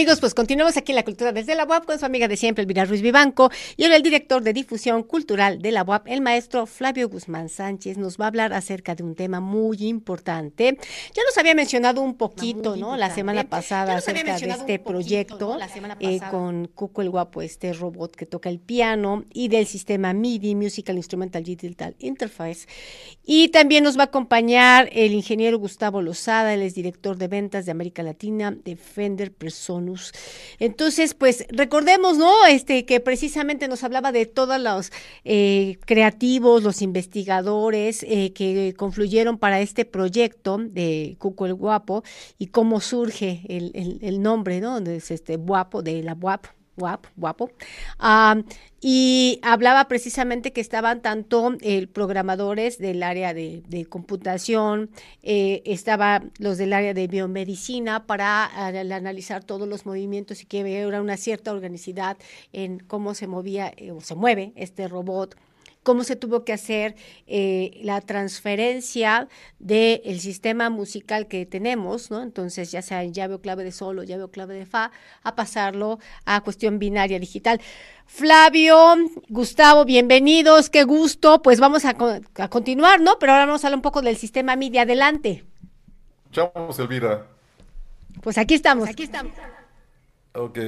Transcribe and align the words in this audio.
amigos, 0.00 0.18
pues 0.18 0.32
continuamos 0.32 0.78
aquí 0.78 0.92
en 0.92 0.96
la 0.96 1.04
cultura 1.04 1.30
desde 1.30 1.54
la 1.54 1.66
UAP 1.66 1.84
con 1.84 1.98
su 1.98 2.06
amiga 2.06 2.26
de 2.26 2.38
siempre, 2.38 2.62
Elvira 2.62 2.86
Ruiz 2.86 3.02
Vivanco, 3.02 3.50
y 3.76 3.84
ahora 3.84 3.96
el 3.96 4.02
director 4.02 4.42
de 4.42 4.54
difusión 4.54 5.02
cultural 5.02 5.60
de 5.60 5.72
la 5.72 5.82
UAP, 5.82 6.08
el 6.08 6.22
maestro 6.22 6.64
Flavio 6.64 7.10
Guzmán 7.10 7.50
Sánchez, 7.50 7.98
nos 7.98 8.16
va 8.16 8.24
a 8.24 8.28
hablar 8.28 8.54
acerca 8.54 8.94
de 8.94 9.02
un 9.02 9.14
tema 9.14 9.40
muy 9.40 9.76
importante. 9.86 10.78
Ya 11.14 11.22
nos 11.22 11.36
había 11.36 11.54
mencionado 11.54 12.00
un 12.00 12.14
poquito, 12.14 12.76
¿no? 12.76 12.96
La 12.96 13.14
semana 13.14 13.44
pasada 13.44 13.96
acerca 13.96 14.38
de 14.38 14.48
este 14.48 14.78
proyecto 14.78 15.58
eh, 15.98 16.18
con 16.30 16.68
Cuco 16.68 17.02
el 17.02 17.10
Guapo, 17.10 17.42
este 17.42 17.74
robot 17.74 18.16
que 18.16 18.24
toca 18.24 18.48
el 18.48 18.58
piano, 18.58 19.26
y 19.34 19.48
del 19.48 19.66
sistema 19.66 20.14
MIDI, 20.14 20.54
Musical 20.54 20.96
Instrumental 20.96 21.44
Digital 21.44 21.94
Interface. 21.98 22.66
Y 23.22 23.48
también 23.48 23.84
nos 23.84 23.98
va 23.98 24.04
a 24.04 24.06
acompañar 24.06 24.88
el 24.92 25.12
ingeniero 25.12 25.58
Gustavo 25.58 26.00
Lozada, 26.00 26.54
él 26.54 26.62
es 26.62 26.74
director 26.74 27.18
de 27.18 27.28
ventas 27.28 27.66
de 27.66 27.72
América 27.72 28.02
Latina 28.02 28.50
de 28.50 28.76
Fender 28.76 29.30
Entonces, 30.58 31.14
pues 31.14 31.46
recordemos, 31.50 32.18
¿no? 32.18 32.46
Este 32.46 32.84
que 32.84 33.00
precisamente 33.00 33.68
nos 33.68 33.84
hablaba 33.84 34.12
de 34.12 34.26
todos 34.26 34.60
los 34.60 34.92
eh, 35.24 35.78
creativos, 35.84 36.62
los 36.62 36.82
investigadores 36.82 38.02
eh, 38.02 38.32
que 38.32 38.74
confluyeron 38.76 39.38
para 39.38 39.60
este 39.60 39.84
proyecto 39.84 40.58
de 40.58 41.16
Cuco 41.18 41.46
el 41.46 41.54
Guapo 41.54 42.02
y 42.38 42.48
cómo 42.48 42.80
surge 42.80 43.42
el, 43.48 43.98
el, 44.02 44.22
nombre, 44.22 44.60
¿no? 44.60 44.78
Es 44.78 45.10
este 45.10 45.36
guapo 45.36 45.82
de 45.82 46.02
la 46.02 46.14
guap, 46.14 46.46
guap, 46.80 47.06
guapo. 47.16 47.50
Ah, 47.98 48.42
y 48.80 49.38
hablaba 49.42 49.88
precisamente 49.88 50.52
que 50.52 50.62
estaban 50.62 51.02
tanto 51.02 51.54
eh, 51.60 51.86
programadores 51.86 52.78
del 52.78 53.02
área 53.02 53.34
de, 53.34 53.86
computación, 53.88 54.90
eh, 55.22 55.62
estaban 55.66 56.32
los 56.38 56.56
del 56.56 56.72
área 56.72 56.94
de 56.94 57.06
biomedicina 57.06 58.06
para 58.06 58.46
analizar 58.46 59.44
todos 59.44 59.68
los 59.68 59.84
movimientos 59.84 60.42
y 60.42 60.46
que 60.46 60.62
hubiera 60.62 61.02
una 61.02 61.18
cierta 61.18 61.52
organicidad 61.52 62.16
en 62.54 62.78
cómo 62.78 63.14
se 63.14 63.26
movía 63.26 63.70
eh, 63.76 63.90
o 63.90 64.00
se 64.00 64.14
mueve 64.14 64.52
este 64.56 64.88
robot 64.88 65.36
cómo 65.82 66.04
se 66.04 66.16
tuvo 66.16 66.44
que 66.44 66.52
hacer 66.52 66.94
eh, 67.26 67.80
la 67.82 68.00
transferencia 68.00 69.28
del 69.58 70.20
sistema 70.20 70.70
musical 70.70 71.26
que 71.26 71.46
tenemos, 71.46 72.10
¿no? 72.10 72.22
Entonces, 72.22 72.70
ya 72.70 72.82
sea 72.82 73.02
en 73.02 73.14
llave 73.14 73.34
o 73.34 73.40
clave 73.40 73.64
de 73.64 73.72
sol 73.72 73.98
o 73.98 74.02
llave 74.02 74.24
o 74.24 74.30
clave 74.30 74.54
de 74.54 74.66
fa, 74.66 74.90
a 75.22 75.34
pasarlo 75.34 75.98
a 76.24 76.40
cuestión 76.42 76.78
binaria 76.78 77.18
digital. 77.18 77.60
Flavio, 78.06 78.96
Gustavo, 79.28 79.84
bienvenidos, 79.84 80.68
qué 80.68 80.84
gusto. 80.84 81.42
Pues 81.42 81.60
vamos 81.60 81.84
a, 81.84 81.94
continuar, 82.48 83.00
¿no? 83.00 83.18
Pero 83.18 83.32
ahora 83.32 83.46
vamos 83.46 83.64
a 83.64 83.68
hablar 83.68 83.78
un 83.78 83.82
poco 83.82 84.02
del 84.02 84.16
sistema 84.16 84.56
MIDI. 84.56 84.78
Adelante. 84.78 85.44
Chao, 86.32 86.52
Elvira. 86.78 87.26
Pues 88.20 88.36
aquí 88.36 88.54
estamos. 88.54 88.82
Pues 88.84 88.94
aquí 88.94 89.04
estamos. 89.04 89.32
Ok. 90.34 90.58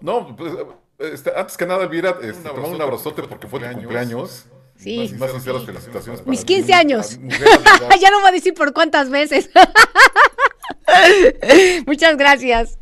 No, 0.00 0.34
pues 0.36 0.52
este, 0.98 1.32
antes 1.36 1.56
que 1.56 1.66
nada, 1.66 1.84
Elvira, 1.84 2.16
este, 2.22 2.48
te 2.48 2.60
un 2.60 2.80
abrazote 2.80 3.22
porque 3.22 3.46
fue 3.46 3.60
tu 3.60 3.72
cumpleaños. 3.72 4.46
Sí. 4.76 5.14
Más, 5.18 5.30
sinceras 5.30 5.64
felicitaciones. 5.64 6.26
Mis 6.26 6.44
15 6.44 6.74
años. 6.74 7.18
ya 8.00 8.10
no 8.10 8.20
voy 8.20 8.28
a 8.28 8.32
decir 8.32 8.54
por 8.54 8.72
cuántas 8.72 9.10
veces. 9.10 9.50
Muchas 11.86 12.16
gracias. 12.16 12.78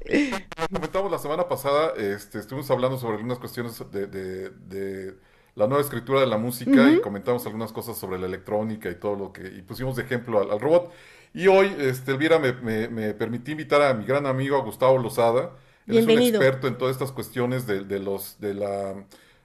Comentamos 0.73 1.11
la 1.11 1.19
semana 1.19 1.49
pasada, 1.49 1.93
este, 1.97 2.39
estuvimos 2.39 2.71
hablando 2.71 2.99
sobre 2.99 3.17
algunas 3.17 3.39
cuestiones 3.39 3.83
de, 3.91 4.07
de, 4.07 5.15
la 5.55 5.67
nueva 5.67 5.83
escritura 5.83 6.21
de 6.21 6.27
la 6.27 6.39
música 6.39 6.91
y 6.91 7.01
comentamos 7.01 7.45
algunas 7.47 7.73
cosas 7.73 7.97
sobre 7.97 8.19
la 8.19 8.27
electrónica 8.27 8.91
y 8.91 8.95
todo 8.95 9.17
lo 9.17 9.33
que, 9.33 9.47
y 9.47 9.63
pusimos 9.63 9.97
de 9.97 10.03
ejemplo 10.03 10.51
al, 10.51 10.61
robot. 10.61 10.93
Y 11.35 11.47
hoy, 11.47 11.75
este, 11.79 12.13
Elvira, 12.13 12.39
me, 12.39 12.53
me, 12.53 12.89
me 12.89 13.15
permití 13.15 13.53
invitar 13.53 13.83
a 13.83 13.95
mi 13.95 14.05
gran 14.05 14.27
amigo 14.27 14.63
Gustavo 14.63 14.99
Lozada, 14.99 15.53
él 15.87 15.99
es 15.99 16.07
un 16.07 16.23
experto 16.23 16.67
en 16.69 16.79
todas 16.79 16.95
estas 16.95 17.13
cuestiones 17.13 17.67
de, 17.67 17.85
de 17.85 17.99
los, 17.99 18.39
de 18.41 18.55
la, 18.55 18.95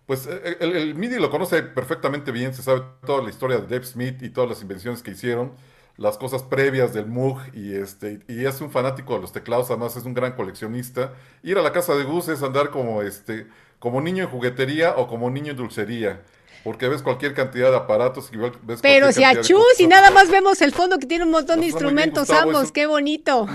pues 0.06 0.28
el, 0.60 0.96
MIDI 0.96 1.20
lo 1.20 1.30
conoce 1.30 1.62
perfectamente 1.64 2.32
bien, 2.32 2.54
se 2.54 2.64
sabe 2.64 2.82
toda 3.06 3.22
la 3.22 3.30
historia 3.30 3.58
de 3.58 3.68
Dave 3.68 3.86
Smith 3.86 4.24
y 4.24 4.30
todas 4.30 4.50
las 4.50 4.62
invenciones 4.62 5.04
que 5.04 5.12
hicieron, 5.12 5.52
las 5.98 6.18
cosas 6.18 6.44
previas 6.44 6.94
del 6.94 7.08
Moog 7.08 7.40
y 7.54 7.74
este 7.74 8.20
y 8.28 8.46
es 8.46 8.62
un 8.62 8.72
fanático 8.72 9.16
de 9.16 9.22
los 9.22 9.34
teclados, 9.34 9.70
además 9.70 9.98
es 9.98 10.06
un 10.06 10.14
gran 10.14 10.34
coleccionista. 10.34 11.14
Ir 11.44 11.58
a 11.58 11.62
la 11.62 11.74
casa 11.74 11.96
de 11.96 12.04
Gus 12.04 12.30
es 12.30 12.44
andar 12.44 12.70
como 12.70 13.02
este 13.02 13.48
como 13.80 14.00
niño 14.00 14.24
en 14.24 14.30
juguetería 14.30 14.94
o 14.96 15.08
como 15.08 15.30
niño 15.30 15.52
en 15.52 15.58
dulcería. 15.58 16.22
Porque 16.64 16.88
ves 16.88 17.02
cualquier 17.02 17.34
cantidad 17.34 17.70
de 17.72 17.78
aparatos 17.78 18.30
y 18.34 18.38
ves 18.38 18.80
Pero 18.82 19.12
si 19.12 19.24
a 19.24 19.42
chus 19.42 19.80
y 19.80 19.88
nada 19.88 20.12
más 20.12 20.30
vemos 20.30 20.62
el 20.62 20.74
fondo 20.74 21.00
que 21.00 21.06
tiene 21.06 21.24
un 21.24 21.32
montón 21.32 21.62
de 21.62 21.68
instrumentos 21.68 22.30
ambos, 22.30 22.72
qué 22.72 22.86
bonito. 22.86 23.48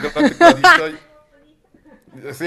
Sí, 2.32 2.46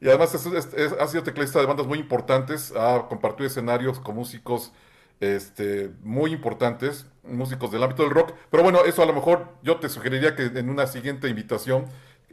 y 0.00 0.08
además 0.08 0.34
ha 0.34 1.06
sido 1.08 1.22
teclista 1.22 1.60
de 1.60 1.66
bandas 1.66 1.86
muy 1.86 1.98
importantes, 1.98 2.72
ha 2.76 3.06
compartido 3.08 3.46
escenarios 3.46 3.98
con 3.98 4.14
músicos 4.14 4.72
este, 5.20 5.90
muy 6.02 6.32
importantes, 6.32 7.06
músicos 7.24 7.72
del 7.72 7.82
ámbito 7.82 8.02
del 8.04 8.12
rock. 8.12 8.34
Pero 8.50 8.62
bueno, 8.62 8.84
eso 8.84 9.02
a 9.02 9.06
lo 9.06 9.12
mejor 9.12 9.48
yo 9.62 9.76
te 9.76 9.88
sugeriría 9.88 10.36
que 10.36 10.44
en 10.44 10.70
una 10.70 10.86
siguiente 10.86 11.28
invitación 11.28 11.86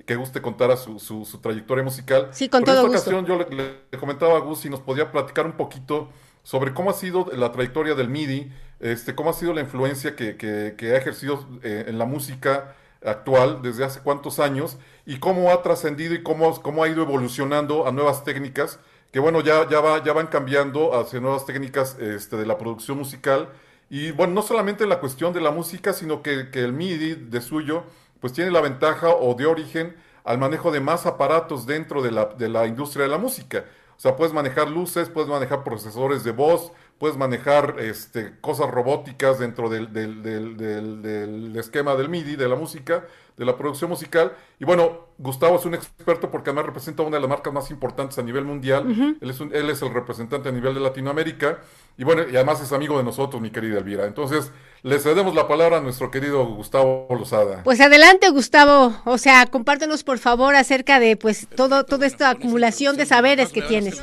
que 0.06 0.16
guste 0.16 0.41
contara 0.41 0.78
su, 0.78 1.00
su, 1.00 1.25
trayectoria 1.40 1.84
musical. 1.84 2.30
Sí, 2.31 2.50
con 2.50 2.64
todo 2.64 2.85
en 2.85 2.94
esta 2.94 3.09
ocasión 3.09 3.25
yo 3.25 3.40
le, 3.50 4.00
comentaba 4.00 4.38
a 4.38 4.40
Gus 4.40 4.59
si 4.59 4.69
nos 4.69 4.81
podía 4.81 5.12
platicar 5.12 5.46
un 5.46 5.53
poquito 5.53 6.09
sobre 6.44 6.74
cómo 6.74 6.91
ha 6.91 6.94
sido 6.94 7.28
la 7.34 7.52
trayectoria 7.52 7.96
del 7.96 8.09
MIDI, 8.09 8.52
este, 8.80 9.16
cómo 9.16 9.31
ha 9.31 9.34
sido 9.34 9.53
la 9.53 9.62
influencia 9.62 10.16
que, 10.16 10.38
que, 10.38 10.91
ha 10.91 10.97
ejercido 10.97 11.47
eh, 11.64 11.85
en 11.88 11.97
la 11.97 12.06
música 12.06 12.75
actual 13.03 13.61
desde 13.61 13.83
hace 13.83 14.01
cuántos 14.01 14.39
años 14.39 14.78
y 15.06 15.19
cómo 15.19 15.51
ha 15.51 15.61
trascendido 15.61 16.13
y 16.13 16.23
cómo, 16.23 16.61
cómo 16.61 16.83
ha 16.83 16.88
ido 16.88 17.01
evolucionando 17.03 17.88
a 17.88 17.91
nuevas 17.91 18.23
técnicas 18.23 18.79
que 19.16 19.22
bueno, 19.22 19.39
ya, 19.39 19.66
ya, 19.69 19.79
va, 19.79 20.03
ya 20.03 20.11
van 20.11 20.28
cambiando 20.28 20.94
hacia 20.94 21.22
nuevas 21.22 21.45
técnicas 21.45 21.97
este, 22.00 22.35
de 22.35 22.45
la 22.45 22.57
producción 22.57 22.97
musical. 22.97 23.47
Y 23.89 24.11
bueno, 24.11 24.34
no 24.34 24.41
solamente 24.41 24.84
en 24.84 24.89
la 24.89 25.00
cuestión 25.00 25.31
de 25.31 25.39
la 25.39 25.51
música, 25.51 25.94
sino 25.94 26.22
que, 26.22 26.50
que 26.51 26.59
el 26.59 26.73
MIDI 26.73 27.16
de 27.16 27.39
suyo, 27.39 27.85
pues 28.19 28.34
tiene 28.34 28.51
la 28.51 28.59
ventaja 28.59 29.07
o 29.07 29.34
de 29.34 29.45
origen 29.45 29.95
al 30.25 30.38
manejo 30.38 30.69
de 30.69 30.81
más 30.81 31.05
aparatos 31.05 31.66
dentro 31.66 32.01
de 32.01 32.11
la, 32.11 32.25
de 32.25 32.50
la 32.50 32.67
industria 32.67 33.05
de 33.05 33.11
la 33.11 33.17
música. 33.17 33.63
O 33.95 34.00
sea, 34.01 34.17
puedes 34.17 34.34
manejar 34.34 34.69
luces, 34.69 35.07
puedes 35.07 35.29
manejar 35.29 35.63
procesores 35.63 36.25
de 36.25 36.31
voz, 36.31 36.73
puedes 36.97 37.17
manejar 37.17 37.75
este, 37.79 38.33
cosas 38.39 38.69
robóticas 38.69 39.39
dentro 39.39 39.69
del, 39.69 39.91
del, 39.91 40.23
del, 40.23 40.57
del, 41.01 41.56
esquema 41.57 41.95
del 41.95 42.09
MIDI, 42.09 42.35
de 42.35 42.47
la 42.47 42.56
música, 42.56 43.06
de 43.35 43.45
la 43.45 43.57
producción 43.57 43.89
musical. 43.89 44.33
Y 44.59 44.66
bueno, 44.66 45.07
Gustavo 45.17 45.57
es 45.57 45.66
un 45.66 45.73
experto 45.73 46.31
porque 46.31 46.51
además 46.51 46.67
representa 46.67 47.03
una 47.03 47.17
de 47.17 47.22
las 47.22 47.29
marcas 47.29 47.53
más 47.53 47.69
importantes 47.69 48.17
a 48.17 48.23
nivel 48.23 48.45
mundial. 48.45 49.17
él, 49.19 49.29
es 49.29 49.39
él 49.41 49.69
es 49.69 49.81
el 49.81 49.94
representante 49.94 50.50
a 50.50 50.51
nivel 50.53 50.73
de 50.73 50.79
Latinoamérica. 50.79 51.59
Y 51.97 52.05
bueno, 52.05 52.23
y 52.23 52.35
además 52.35 52.61
es 52.61 52.72
amigo 52.72 52.97
de 52.97 53.03
nosotros, 53.03 53.41
mi 53.41 53.51
querida 53.51 53.78
Elvira. 53.78 54.05
Entonces, 54.05 54.51
le 54.84 55.00
cedemos 55.00 55.35
la 55.35 55.47
palabra 55.47 55.78
a 55.78 55.81
nuestro 55.81 56.11
querido 56.11 56.45
Gustavo 56.45 57.07
Lozada. 57.09 57.63
Pues 57.63 57.81
adelante, 57.81 58.29
Gustavo. 58.29 58.95
O 59.03 59.17
sea, 59.17 59.45
compártenos 59.47 60.03
por 60.03 60.17
favor 60.17 60.55
acerca 60.55 61.00
de 61.00 61.17
pues 61.17 61.47
todo, 61.55 61.84
toda 61.84 62.07
esta 62.07 62.29
acumulación 62.29 62.95
de 62.95 63.05
saberes 63.05 63.51
que 63.51 63.61
tienes. 63.61 64.01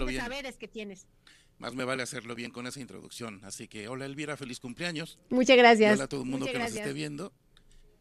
Más 1.63 1.77
me 1.77 1.85
vale 1.85 2.03
hacerlo 2.03 2.35
bien 2.35 2.51
con 2.51 2.67
esa 2.67 2.81
introducción. 2.81 3.41
Así 3.45 3.69
que, 3.69 3.87
hola 3.87 4.05
Elvira, 4.05 4.37
feliz 4.37 4.59
cumpleaños. 4.59 5.21
Muchas 5.31 5.57
gracias. 5.57 5.95
hola 5.95 6.05
a 6.05 6.09
todo 6.09 6.23
el 6.23 6.29
mundo 6.29 6.47
que 6.47 6.59
nos 6.59 6.75
esté 6.75 6.93
viendo. 6.93 7.33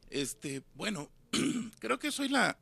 Este, 0.09 0.63
bueno, 0.73 1.11
creo 1.79 1.99
que 1.99 2.11
soy 2.11 2.27
la 2.29 2.57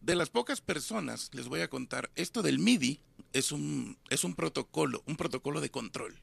de 0.00 0.16
las 0.16 0.28
pocas 0.28 0.60
personas, 0.60 1.30
les 1.32 1.46
voy 1.46 1.60
a 1.60 1.70
contar, 1.70 2.10
esto 2.16 2.42
del 2.42 2.58
MIDI 2.58 2.98
es 3.32 3.52
un, 3.52 3.98
es 4.08 4.24
un 4.24 4.34
protocolo, 4.34 5.04
un 5.06 5.14
protocolo 5.14 5.60
de 5.60 5.70
control. 5.70 6.20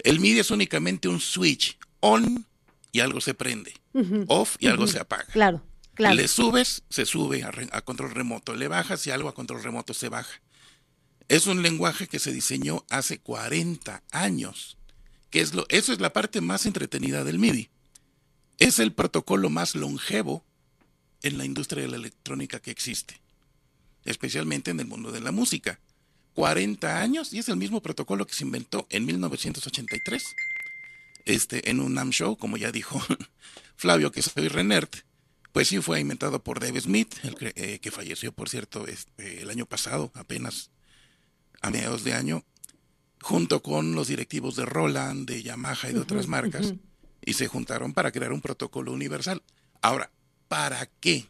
El 0.00 0.20
MIDI 0.20 0.40
es 0.40 0.50
únicamente 0.50 1.08
un 1.08 1.20
switch 1.20 1.78
on 2.00 2.46
y 2.90 3.00
algo 3.00 3.22
se 3.22 3.32
prende, 3.32 3.72
off 4.26 4.56
y 4.58 4.66
algo 4.66 4.86
se 4.86 5.00
apaga. 5.00 5.24
Claro, 5.32 5.62
claro. 5.94 6.16
Le 6.16 6.28
subes, 6.28 6.82
se 6.90 7.06
sube 7.06 7.44
a, 7.44 7.50
a, 7.70 7.80
control 7.80 8.10
remoto, 8.10 8.54
le 8.54 8.68
bajas 8.68 9.06
y 9.06 9.10
algo 9.10 9.30
a 9.30 9.34
control 9.34 9.62
remoto 9.62 9.94
se 9.94 10.10
baja. 10.10 10.42
Es 11.32 11.46
un 11.46 11.62
lenguaje 11.62 12.08
que 12.08 12.18
se 12.18 12.30
diseñó 12.30 12.84
hace 12.90 13.18
40 13.18 14.02
años, 14.10 14.76
que 15.30 15.40
es 15.40 15.54
lo, 15.54 15.64
eso 15.70 15.94
es 15.94 15.98
la 15.98 16.12
parte 16.12 16.42
más 16.42 16.66
entretenida 16.66 17.24
del 17.24 17.38
MIDI. 17.38 17.70
Es 18.58 18.78
el 18.78 18.92
protocolo 18.92 19.48
más 19.48 19.74
longevo 19.74 20.44
en 21.22 21.38
la 21.38 21.46
industria 21.46 21.84
de 21.84 21.88
la 21.88 21.96
electrónica 21.96 22.60
que 22.60 22.70
existe, 22.70 23.18
especialmente 24.04 24.72
en 24.72 24.80
el 24.80 24.86
mundo 24.86 25.10
de 25.10 25.22
la 25.22 25.32
música. 25.32 25.80
40 26.34 27.00
años 27.00 27.32
y 27.32 27.38
es 27.38 27.48
el 27.48 27.56
mismo 27.56 27.80
protocolo 27.80 28.26
que 28.26 28.34
se 28.34 28.44
inventó 28.44 28.86
en 28.90 29.06
1983 29.06 30.22
este, 31.24 31.70
en 31.70 31.80
un 31.80 31.94
NAM 31.94 32.10
show, 32.10 32.36
como 32.36 32.58
ya 32.58 32.72
dijo 32.72 33.02
Flavio, 33.76 34.12
que 34.12 34.20
soy 34.20 34.48
Renert, 34.48 34.96
pues 35.52 35.68
sí 35.68 35.80
fue 35.80 35.98
inventado 35.98 36.44
por 36.44 36.60
Dave 36.60 36.82
Smith, 36.82 37.14
el 37.22 37.36
que, 37.36 37.54
eh, 37.56 37.78
que 37.78 37.90
falleció, 37.90 38.32
por 38.32 38.50
cierto, 38.50 38.86
este, 38.86 39.40
el 39.40 39.48
año 39.48 39.64
pasado, 39.64 40.12
apenas 40.14 40.68
a 41.62 41.70
mediados 41.70 42.04
de 42.04 42.12
año, 42.12 42.44
junto 43.20 43.62
con 43.62 43.94
los 43.94 44.08
directivos 44.08 44.56
de 44.56 44.66
Roland, 44.66 45.28
de 45.28 45.42
Yamaha 45.42 45.90
y 45.90 45.92
de 45.92 46.00
otras 46.00 46.26
marcas, 46.26 46.74
y 47.24 47.34
se 47.34 47.46
juntaron 47.46 47.94
para 47.94 48.10
crear 48.10 48.32
un 48.32 48.40
protocolo 48.40 48.92
universal. 48.92 49.42
Ahora, 49.80 50.10
¿para 50.48 50.86
qué? 51.00 51.26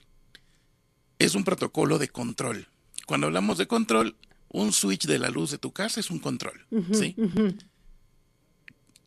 Es 1.18 1.34
un 1.34 1.44
protocolo 1.44 1.98
de 1.98 2.08
control. 2.08 2.68
cuando 3.06 3.26
hablamos 3.26 3.58
de 3.58 3.66
control, 3.66 4.16
un 4.48 4.72
switch 4.72 5.06
de 5.06 5.18
la 5.18 5.28
luz 5.28 5.50
de 5.50 5.58
tu 5.58 5.72
casa 5.72 6.00
es 6.00 6.10
un 6.10 6.18
control, 6.18 6.66
¿sí? 6.92 7.14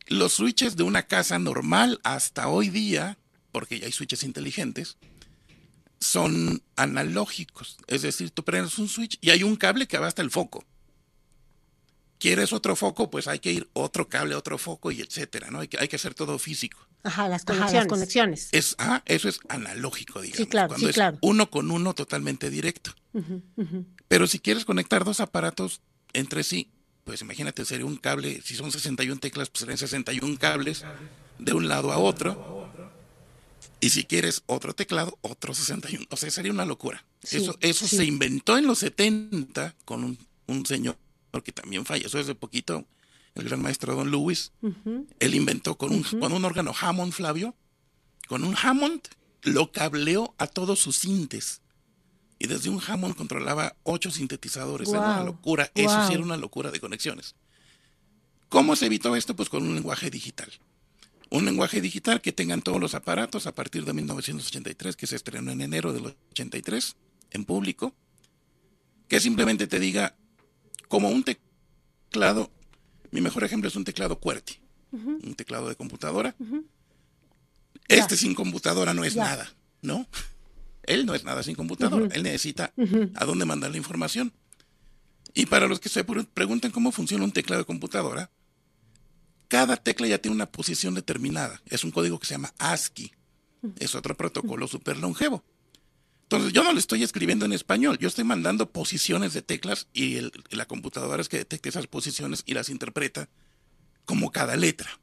Los 0.08 0.34
switches 0.34 0.76
de 0.76 0.84
una 0.84 1.02
casa 1.02 1.38
normal 1.38 2.00
hasta 2.04 2.48
hoy 2.48 2.68
día, 2.68 3.18
porque 3.50 3.80
ya 3.80 3.86
hay 3.86 3.92
switches 3.92 4.22
inteligentes, 4.22 4.96
son 5.98 6.62
analógicos. 6.76 7.78
Es 7.88 8.02
decir, 8.02 8.30
tú 8.30 8.44
prendes 8.44 8.78
un 8.78 8.88
switch 8.88 9.18
y 9.20 9.30
hay 9.30 9.42
un 9.42 9.56
cable 9.56 9.88
que 9.88 9.98
va 9.98 10.06
hasta 10.06 10.22
el 10.22 10.30
foco. 10.30 10.64
¿Quieres 12.18 12.52
otro 12.52 12.76
foco? 12.76 13.10
Pues 13.10 13.28
hay 13.28 13.40
que 13.40 13.52
ir 13.52 13.68
otro 13.74 14.08
cable, 14.08 14.34
otro 14.34 14.56
foco 14.58 14.90
y 14.90 15.00
etcétera, 15.00 15.50
¿no? 15.50 15.60
Hay 15.60 15.68
que, 15.68 15.78
hay 15.78 15.88
que 15.88 15.96
hacer 15.96 16.14
todo 16.14 16.38
físico. 16.38 16.78
Ajá, 17.02 17.28
las 17.28 17.44
conexiones. 17.44 17.88
conexiones. 17.88 18.48
Es, 18.52 18.74
ah, 18.78 19.02
eso 19.06 19.28
es 19.28 19.38
analógico, 19.48 20.20
digamos. 20.20 20.38
Sí, 20.38 20.46
claro, 20.46 20.68
cuando 20.68 20.86
sí, 20.86 20.90
es 20.90 20.94
claro. 20.94 21.18
uno 21.20 21.50
con 21.50 21.70
uno 21.70 21.94
totalmente 21.94 22.50
directo. 22.50 22.92
Pero 24.08 24.26
si 24.26 24.38
quieres 24.40 24.64
conectar 24.64 25.04
dos 25.04 25.20
aparatos 25.20 25.80
entre 26.12 26.42
sí, 26.42 26.70
pues 27.04 27.20
imagínate, 27.20 27.64
sería 27.64 27.86
un 27.86 27.96
cable, 27.96 28.42
si 28.42 28.54
son 28.56 28.72
61 28.72 29.20
teclas, 29.20 29.48
pues 29.48 29.60
serían 29.60 29.78
61 29.78 30.38
cables 30.38 30.84
de 31.38 31.52
un 31.52 31.68
lado 31.68 31.92
a 31.92 31.98
otro. 31.98 32.70
Y 33.80 33.90
si 33.90 34.04
quieres 34.04 34.42
otro 34.46 34.74
teclado, 34.74 35.18
otro 35.20 35.54
61. 35.54 36.06
O 36.10 36.16
sea, 36.16 36.30
sería 36.30 36.50
una 36.50 36.64
locura. 36.64 37.04
Sí, 37.22 37.38
eso 37.38 37.56
eso 37.60 37.86
sí. 37.86 37.96
se 37.96 38.04
inventó 38.04 38.56
en 38.56 38.66
los 38.66 38.78
70 38.78 39.74
con 39.84 40.02
un, 40.02 40.18
un 40.46 40.66
señor 40.66 40.96
que 41.42 41.52
también 41.52 41.84
falleció 41.84 42.20
hace 42.20 42.34
poquito, 42.34 42.84
el 43.34 43.44
gran 43.44 43.62
maestro 43.62 43.94
Don 43.94 44.10
Lewis. 44.10 44.52
Él 45.20 45.34
inventó 45.34 45.76
con 45.76 45.92
un, 45.92 46.02
con 46.02 46.32
un 46.32 46.44
órgano 46.44 46.72
Hammond, 46.78 47.12
Flavio. 47.12 47.54
Con 48.28 48.44
un 48.44 48.56
Hammond 48.60 49.02
lo 49.42 49.70
cableó 49.70 50.34
a 50.38 50.46
todos 50.46 50.80
sus 50.80 50.96
sintes. 50.96 51.60
Y 52.38 52.48
desde 52.48 52.70
un 52.70 52.80
Hammond 52.86 53.14
controlaba 53.14 53.76
ocho 53.82 54.10
sintetizadores. 54.10 54.88
Era 54.88 55.00
una 55.00 55.24
locura. 55.24 55.70
Eso 55.74 56.06
sí 56.06 56.14
era 56.14 56.22
una 56.22 56.36
locura 56.36 56.70
de 56.70 56.80
conexiones. 56.80 57.34
¿Cómo 58.48 58.76
se 58.76 58.86
evitó 58.86 59.16
esto? 59.16 59.34
Pues 59.34 59.48
con 59.48 59.62
un 59.62 59.74
lenguaje 59.74 60.10
digital. 60.10 60.50
Un 61.30 61.44
lenguaje 61.44 61.80
digital 61.80 62.20
que 62.20 62.32
tengan 62.32 62.62
todos 62.62 62.80
los 62.80 62.94
aparatos 62.94 63.46
a 63.46 63.54
partir 63.54 63.84
de 63.84 63.92
1983, 63.92 64.96
que 64.96 65.06
se 65.06 65.16
estrenó 65.16 65.50
en 65.50 65.60
enero 65.60 65.92
del 65.92 66.14
83 66.30 66.96
en 67.32 67.44
público, 67.44 67.94
que 69.08 69.18
simplemente 69.18 69.66
te 69.66 69.80
diga, 69.80 70.14
como 70.88 71.08
un 71.08 71.24
teclado, 71.24 72.50
mi 73.10 73.20
mejor 73.20 73.44
ejemplo 73.44 73.68
es 73.68 73.76
un 73.76 73.84
teclado 73.84 74.18
QWERTY, 74.18 74.54
un 75.24 75.34
teclado 75.34 75.68
de 75.68 75.76
computadora. 75.76 76.34
Este 77.88 78.16
sin 78.16 78.34
computadora 78.34 78.94
no 78.94 79.04
es 79.04 79.14
nada, 79.16 79.52
¿no? 79.82 80.06
Él 80.84 81.04
no 81.06 81.14
es 81.14 81.24
nada 81.24 81.42
sin 81.42 81.54
computadora, 81.56 82.06
él 82.14 82.22
necesita 82.22 82.72
a 83.16 83.24
dónde 83.24 83.44
mandar 83.44 83.72
la 83.72 83.76
información. 83.76 84.32
Y 85.34 85.46
para 85.46 85.66
los 85.66 85.80
que 85.80 85.88
se 85.88 86.04
pre- 86.04 86.22
preguntan 86.24 86.70
cómo 86.70 86.92
funciona 86.92 87.24
un 87.24 87.32
teclado 87.32 87.62
de 87.62 87.66
computadora, 87.66 88.30
cada 89.48 89.76
tecla 89.76 90.06
ya 90.06 90.18
tiene 90.18 90.34
una 90.36 90.46
posición 90.46 90.94
determinada. 90.94 91.60
Es 91.66 91.82
un 91.82 91.90
código 91.90 92.18
que 92.20 92.26
se 92.26 92.34
llama 92.34 92.54
ASCII. 92.58 93.12
Es 93.80 93.94
otro 93.96 94.16
protocolo 94.16 94.68
súper 94.68 94.96
longevo. 94.98 95.42
Entonces 96.26 96.52
yo 96.52 96.64
no 96.64 96.72
le 96.72 96.80
estoy 96.80 97.04
escribiendo 97.04 97.44
en 97.44 97.52
español, 97.52 97.98
yo 97.98 98.08
estoy 98.08 98.24
mandando 98.24 98.70
posiciones 98.72 99.32
de 99.32 99.42
teclas 99.42 99.86
y 99.92 100.18
la 100.50 100.66
computadora 100.66 101.22
es 101.22 101.28
que 101.28 101.38
detecta 101.38 101.68
esas 101.68 101.86
posiciones 101.86 102.42
y 102.46 102.54
las 102.54 102.68
interpreta 102.68 103.28
como 104.04 104.32
cada 104.32 104.56
letra. 104.56 104.98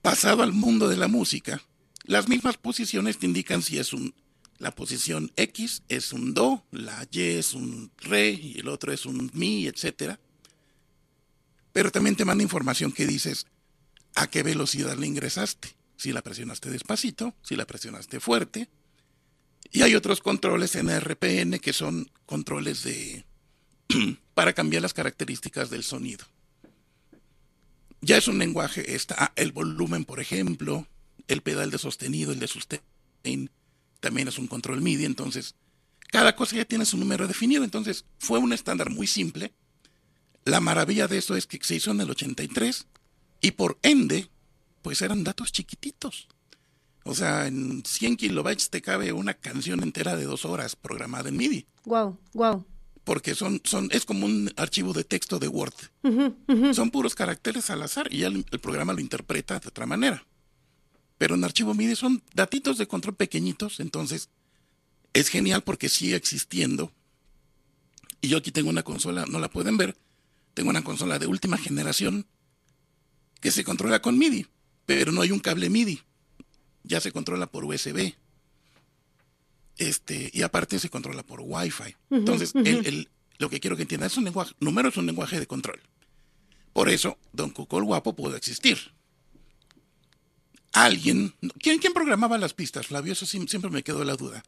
Pasado 0.00 0.42
al 0.42 0.52
mundo 0.52 0.88
de 0.88 0.96
la 0.96 1.08
música, 1.08 1.60
las 2.04 2.26
mismas 2.28 2.56
posiciones 2.56 3.18
te 3.18 3.26
indican 3.26 3.60
si 3.60 3.78
es 3.78 3.92
un 3.92 4.14
la 4.58 4.74
posición 4.74 5.32
X 5.36 5.82
es 5.88 6.12
un 6.14 6.32
do, 6.32 6.64
la 6.70 7.06
Y 7.10 7.20
es 7.20 7.52
un 7.52 7.92
re 7.98 8.30
y 8.30 8.60
el 8.60 8.68
otro 8.68 8.92
es 8.92 9.04
un 9.04 9.30
mi, 9.34 9.66
etcétera. 9.66 10.18
Pero 11.72 11.90
también 11.90 12.16
te 12.16 12.24
manda 12.24 12.42
información 12.42 12.92
que 12.92 13.06
dices 13.06 13.46
a 14.14 14.28
qué 14.28 14.42
velocidad 14.42 14.96
le 14.96 15.06
ingresaste, 15.06 15.76
si 15.96 16.12
la 16.12 16.22
presionaste 16.22 16.70
despacito, 16.70 17.34
si 17.42 17.54
la 17.54 17.66
presionaste 17.66 18.18
fuerte. 18.18 18.70
Y 19.72 19.82
hay 19.82 19.94
otros 19.94 20.20
controles 20.20 20.74
en 20.76 20.88
RPN 20.88 21.58
que 21.58 21.72
son 21.72 22.10
controles 22.24 22.82
de 22.82 23.24
para 24.34 24.52
cambiar 24.52 24.82
las 24.82 24.94
características 24.94 25.70
del 25.70 25.82
sonido. 25.82 26.24
Ya 28.00 28.16
es 28.16 28.28
un 28.28 28.38
lenguaje, 28.38 28.94
está 28.94 29.32
el 29.36 29.52
volumen, 29.52 30.04
por 30.04 30.20
ejemplo, 30.20 30.86
el 31.28 31.42
pedal 31.42 31.70
de 31.70 31.78
sostenido, 31.78 32.32
el 32.32 32.38
de 32.38 32.46
sustain, 32.46 33.50
también 34.00 34.28
es 34.28 34.38
un 34.38 34.46
control 34.46 34.80
MIDI, 34.80 35.06
entonces 35.06 35.56
cada 36.12 36.36
cosa 36.36 36.56
ya 36.56 36.64
tiene 36.64 36.86
su 36.86 36.96
número 36.96 37.26
definido, 37.26 37.64
entonces 37.64 38.04
fue 38.18 38.38
un 38.38 38.52
estándar 38.52 38.90
muy 38.90 39.06
simple. 39.06 39.52
La 40.44 40.60
maravilla 40.60 41.08
de 41.08 41.18
eso 41.18 41.36
es 41.36 41.46
que 41.46 41.58
se 41.62 41.74
hizo 41.74 41.90
en 41.90 42.00
el 42.00 42.10
83 42.10 42.86
y 43.40 43.50
por 43.52 43.78
ende, 43.82 44.30
pues 44.82 45.02
eran 45.02 45.24
datos 45.24 45.50
chiquititos. 45.50 46.28
O 47.08 47.14
sea, 47.14 47.46
en 47.46 47.84
100 47.86 48.16
kilobytes 48.16 48.68
te 48.68 48.82
cabe 48.82 49.12
una 49.12 49.34
canción 49.34 49.80
entera 49.82 50.16
de 50.16 50.24
dos 50.24 50.44
horas 50.44 50.74
programada 50.74 51.28
en 51.28 51.36
MIDI, 51.36 51.66
Wow, 51.84 52.18
wow. 52.34 52.66
porque 53.04 53.36
son, 53.36 53.60
son, 53.64 53.88
es 53.92 54.04
como 54.04 54.26
un 54.26 54.52
archivo 54.56 54.92
de 54.92 55.04
texto 55.04 55.38
de 55.38 55.46
Word. 55.46 55.74
Son 56.74 56.90
puros 56.90 57.14
caracteres 57.14 57.70
al 57.70 57.82
azar 57.82 58.12
y 58.12 58.18
ya 58.18 58.26
el, 58.26 58.44
el 58.50 58.58
programa 58.58 58.92
lo 58.92 59.00
interpreta 59.00 59.60
de 59.60 59.68
otra 59.68 59.86
manera. 59.86 60.26
Pero 61.16 61.36
en 61.36 61.44
archivo 61.44 61.74
MIDI 61.74 61.94
son 61.94 62.22
datitos 62.34 62.76
de 62.76 62.88
control 62.88 63.14
pequeñitos, 63.14 63.78
entonces 63.78 64.28
es 65.12 65.28
genial 65.28 65.62
porque 65.62 65.88
sigue 65.88 66.16
existiendo. 66.16 66.92
Y 68.20 68.28
yo 68.28 68.38
aquí 68.38 68.50
tengo 68.50 68.68
una 68.68 68.82
consola, 68.82 69.26
no 69.26 69.38
la 69.38 69.48
pueden 69.48 69.76
ver, 69.76 69.96
tengo 70.54 70.70
una 70.70 70.82
consola 70.82 71.20
de 71.20 71.28
última 71.28 71.56
generación 71.56 72.26
que 73.40 73.52
se 73.52 73.62
controla 73.62 74.02
con 74.02 74.18
MIDI, 74.18 74.46
pero 74.86 75.12
no 75.12 75.20
hay 75.22 75.30
un 75.30 75.38
cable 75.38 75.70
MIDI. 75.70 76.02
Ya 76.86 77.00
se 77.00 77.12
controla 77.12 77.46
por 77.46 77.64
USB. 77.64 78.14
Este, 79.76 80.30
y 80.32 80.42
aparte 80.42 80.78
se 80.78 80.88
controla 80.88 81.22
por 81.22 81.40
Wi-Fi. 81.42 81.94
Entonces, 82.10 82.54
el- 82.54 82.86
el- 82.86 83.08
lo 83.38 83.50
que 83.50 83.60
quiero 83.60 83.76
que 83.76 83.82
entiendan 83.82 84.06
es 84.06 84.16
un 84.16 84.24
lenguaje, 84.24 84.54
número 84.60 84.88
es 84.88 84.96
un 84.96 85.04
lenguaje 85.06 85.38
de 85.38 85.46
control. 85.46 85.80
Por 86.72 86.88
eso, 86.88 87.18
Don 87.32 87.50
Cuco 87.50 87.78
el 87.78 87.84
Guapo 87.84 88.14
pudo 88.14 88.36
existir. 88.36 88.78
Alguien, 90.72 91.34
¿quién, 91.60 91.78
quién 91.78 91.92
programaba 91.94 92.36
las 92.38 92.52
pistas, 92.54 92.86
Flavio? 92.86 93.12
Eso 93.12 93.24
sí- 93.26 93.46
siempre 93.48 93.70
me 93.70 93.82
quedó 93.82 94.04
la 94.04 94.14
duda. 94.14 94.42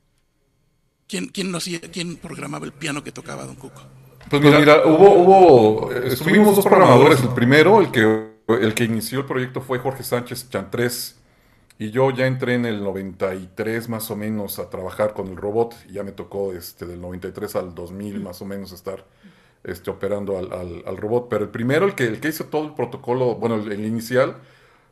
¿Quién, 1.06 1.26
quién, 1.28 1.50
no 1.50 1.56
hacía, 1.58 1.80
¿Quién 1.80 2.16
programaba 2.16 2.66
el 2.66 2.72
piano 2.72 3.02
que 3.02 3.12
tocaba 3.12 3.44
Don 3.44 3.56
Cuco? 3.56 3.82
Pues 4.28 4.42
mira, 4.42 4.58
mira, 4.58 4.86
hubo, 4.86 5.14
hubo, 5.14 5.92
estuvimos 5.92 6.54
dos 6.54 6.64
programadores. 6.66 7.20
El 7.22 7.30
primero, 7.30 7.80
el 7.80 7.90
que, 7.90 8.28
el 8.60 8.74
que 8.74 8.84
inició 8.84 9.20
el 9.20 9.24
proyecto 9.26 9.62
fue 9.62 9.78
Jorge 9.78 10.02
Sánchez 10.04 10.50
Chantrés. 10.50 11.16
Y 11.78 11.90
yo 11.92 12.10
ya 12.10 12.26
entré 12.26 12.54
en 12.54 12.66
el 12.66 12.82
93 12.82 13.88
más 13.88 14.10
o 14.10 14.16
menos 14.16 14.58
a 14.58 14.68
trabajar 14.70 15.14
con 15.14 15.28
el 15.28 15.36
robot. 15.36 15.74
Y 15.88 15.92
ya 15.94 16.02
me 16.02 16.12
tocó 16.12 16.52
este, 16.52 16.86
del 16.86 17.00
93 17.00 17.54
al 17.56 17.74
2000 17.74 18.20
más 18.20 18.42
o 18.42 18.44
menos 18.46 18.72
estar 18.72 19.04
este, 19.64 19.90
operando 19.90 20.38
al, 20.38 20.52
al- 20.52 20.82
al 20.86 20.96
robot. 20.96 21.28
Pero 21.28 21.44
el 21.44 21.50
primero, 21.50 21.86
el 21.86 21.94
que, 21.94 22.04
el 22.06 22.20
que 22.20 22.28
hizo 22.28 22.46
todo 22.46 22.64
el 22.66 22.74
protocolo, 22.74 23.36
bueno, 23.36 23.56
el, 23.56 23.70
el 23.72 23.84
inicial, 23.86 24.36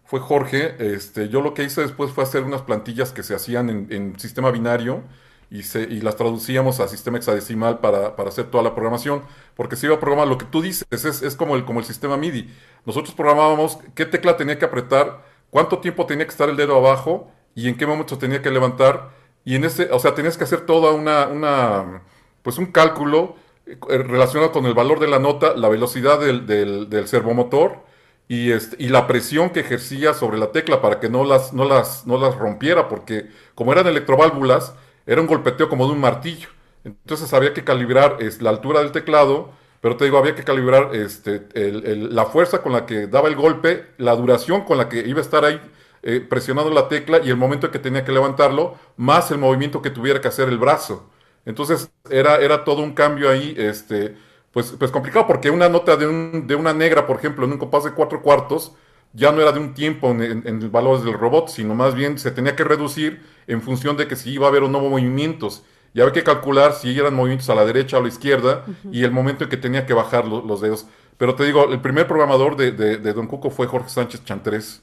fue 0.04 0.20
Jorge. 0.20 0.76
Este, 0.78 1.28
yo 1.28 1.40
lo 1.42 1.54
que 1.54 1.64
hice 1.64 1.80
después 1.82 2.12
fue 2.12 2.24
hacer 2.24 2.44
unas 2.44 2.62
plantillas 2.62 3.12
que 3.12 3.22
se 3.22 3.34
hacían 3.34 3.70
en, 3.70 3.88
en 3.90 4.18
sistema 4.20 4.50
binario 4.52 5.02
y, 5.50 5.62
se, 5.62 5.82
y 5.82 6.00
las 6.00 6.16
traducíamos 6.16 6.80
a 6.80 6.88
sistema 6.88 7.18
hexadecimal 7.18 7.78
para, 7.80 8.16
para 8.16 8.28
hacer 8.30 8.46
toda 8.50 8.64
la 8.64 8.74
programación. 8.74 9.22
Porque 9.54 9.76
se 9.76 9.86
iba 9.86 9.96
a 9.96 10.00
programar 10.00 10.28
lo 10.28 10.38
que 10.38 10.44
tú 10.46 10.60
dices, 10.62 10.86
es, 10.90 11.22
es 11.22 11.36
como, 11.36 11.56
el, 11.56 11.64
como 11.64 11.80
el 11.80 11.86
sistema 11.86 12.16
MIDI. 12.16 12.50
Nosotros 12.84 13.14
programábamos 13.14 13.78
qué 13.94 14.06
tecla 14.06 14.36
tenía 14.36 14.58
que 14.58 14.64
apretar, 14.64 15.24
cuánto 15.50 15.78
tiempo 15.78 16.06
tenía 16.06 16.26
que 16.26 16.30
estar 16.32 16.48
el 16.48 16.56
dedo 16.56 16.76
abajo 16.76 17.30
y 17.54 17.68
en 17.68 17.76
qué 17.76 17.86
momento 17.86 18.18
tenía 18.18 18.42
que 18.42 18.50
levantar. 18.50 19.10
Y 19.44 19.56
en 19.56 19.64
ese, 19.64 19.90
o 19.92 19.98
sea, 19.98 20.14
tenías 20.14 20.36
que 20.36 20.44
hacer 20.44 20.66
toda 20.66 20.92
una, 20.92 21.26
una 21.28 22.02
pues 22.42 22.58
un 22.58 22.66
cálculo 22.66 23.36
eh, 23.66 23.76
relacionado 23.98 24.52
con 24.52 24.66
el 24.66 24.74
valor 24.74 25.00
de 25.00 25.08
la 25.08 25.18
nota, 25.18 25.54
la 25.56 25.68
velocidad 25.68 26.20
del, 26.20 26.46
del, 26.46 26.88
del 26.90 27.08
servomotor 27.08 27.84
y, 28.28 28.50
este, 28.52 28.76
y 28.78 28.88
la 28.88 29.06
presión 29.06 29.50
que 29.50 29.60
ejercía 29.60 30.14
sobre 30.14 30.38
la 30.38 30.52
tecla 30.52 30.80
para 30.82 31.00
que 31.00 31.08
no 31.08 31.24
las, 31.24 31.52
no 31.52 31.64
las, 31.64 32.06
no 32.06 32.18
las 32.18 32.36
rompiera, 32.36 32.88
porque 32.88 33.28
como 33.54 33.72
eran 33.72 33.86
electroválvulas, 33.86 34.74
era 35.06 35.20
un 35.20 35.26
golpeteo 35.26 35.68
como 35.68 35.86
de 35.86 35.92
un 35.92 36.00
martillo. 36.00 36.48
Entonces 36.84 37.32
había 37.32 37.54
que 37.54 37.64
calibrar 37.64 38.18
es, 38.20 38.42
la 38.42 38.50
altura 38.50 38.80
del 38.80 38.92
teclado, 38.92 39.50
pero 39.86 39.96
te 39.96 40.04
digo, 40.04 40.18
había 40.18 40.34
que 40.34 40.42
calibrar 40.42 40.90
este, 40.96 41.46
la 41.54 42.26
fuerza 42.26 42.60
con 42.60 42.72
la 42.72 42.86
que 42.86 43.06
daba 43.06 43.28
el 43.28 43.36
golpe, 43.36 43.86
la 43.98 44.16
duración 44.16 44.62
con 44.64 44.78
la 44.78 44.88
que 44.88 44.98
iba 45.06 45.20
a 45.20 45.22
estar 45.22 45.44
ahí 45.44 45.60
eh, 46.02 46.20
presionando 46.20 46.72
la 46.72 46.88
tecla 46.88 47.20
y 47.22 47.30
el 47.30 47.36
momento 47.36 47.66
en 47.66 47.72
que 47.72 47.78
tenía 47.78 48.04
que 48.04 48.10
levantarlo, 48.10 48.74
más 48.96 49.30
el 49.30 49.38
movimiento 49.38 49.82
que 49.82 49.90
tuviera 49.90 50.20
que 50.20 50.26
hacer 50.28 50.48
el 50.48 50.58
brazo. 50.58 51.08
Entonces 51.44 51.88
era, 52.10 52.38
era 52.38 52.64
todo 52.64 52.82
un 52.82 52.94
cambio 52.94 53.30
ahí, 53.30 53.54
este, 53.56 54.16
pues, 54.50 54.74
pues 54.76 54.90
complicado, 54.90 55.26
porque 55.28 55.50
una 55.50 55.68
nota 55.68 55.96
de, 55.96 56.08
un- 56.08 56.46
de 56.48 56.56
una 56.56 56.72
negra, 56.72 57.06
por 57.06 57.16
ejemplo, 57.18 57.44
en 57.46 57.52
un 57.52 57.58
compás 57.58 57.84
de 57.84 57.92
cuatro 57.92 58.22
cuartos, 58.22 58.72
ya 59.12 59.30
no 59.32 59.40
era 59.40 59.52
de 59.52 59.60
un 59.60 59.74
tiempo 59.74 60.10
en, 60.10 60.22
en- 60.22 60.42
en 60.46 60.62
el 60.62 60.68
valor 60.68 61.02
del 61.02 61.14
robot, 61.14 61.48
sino 61.48 61.74
más 61.76 61.94
bien 61.94 62.18
se 62.18 62.30
tenía 62.32 62.56
que 62.56 62.64
reducir 62.64 63.22
en 63.46 63.62
función 63.62 63.96
de 63.96 64.08
que 64.08 64.16
si 64.16 64.32
iba 64.32 64.46
a 64.46 64.48
haber 64.50 64.62
o 64.64 64.68
no 64.68 64.80
movimientos. 64.80 65.62
Y 65.96 66.00
había 66.02 66.12
que 66.12 66.24
calcular 66.24 66.74
si 66.74 66.96
eran 66.98 67.14
movimientos 67.14 67.48
a 67.48 67.54
la 67.54 67.64
derecha 67.64 67.96
o 67.96 68.00
a 68.00 68.02
la 68.02 68.10
izquierda 68.10 68.66
y 68.92 69.02
el 69.02 69.12
momento 69.12 69.44
en 69.44 69.50
que 69.50 69.56
tenía 69.56 69.86
que 69.86 69.94
bajar 69.94 70.26
los 70.26 70.60
dedos. 70.60 70.84
Pero 71.16 71.34
te 71.34 71.44
digo, 71.44 71.72
el 71.72 71.80
primer 71.80 72.06
programador 72.06 72.54
de, 72.54 72.70
de, 72.72 73.12
Don 73.14 73.26
Cuco 73.26 73.48
fue 73.48 73.66
Jorge 73.66 73.88
Sánchez 73.88 74.22
Chantrés. 74.26 74.82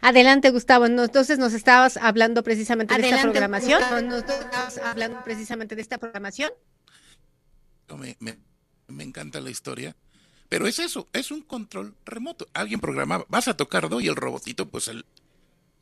Adelante, 0.00 0.50
Gustavo. 0.50 0.86
entonces 0.86 1.40
nos 1.40 1.54
estabas 1.54 1.96
hablando 1.96 2.44
precisamente 2.44 2.96
de 2.96 3.08
esta 3.08 3.22
programación. 3.22 3.82
Nos 4.08 4.22
estabas 4.22 4.78
hablando 4.78 5.24
precisamente 5.24 5.74
de 5.74 5.82
esta 5.82 5.98
programación. 5.98 6.52
Me, 7.98 8.16
me, 8.86 9.02
encanta 9.02 9.40
la 9.40 9.50
historia. 9.50 9.96
Pero 10.48 10.68
es 10.68 10.78
eso, 10.78 11.08
es 11.12 11.32
un 11.32 11.42
control 11.42 11.96
remoto. 12.04 12.46
Alguien 12.54 12.78
programaba, 12.78 13.26
vas 13.28 13.48
a 13.48 13.56
tocar 13.56 13.88
do 13.88 14.00
y 14.00 14.06
el 14.06 14.14
robotito, 14.14 14.68
pues 14.68 14.86
el, 14.86 15.04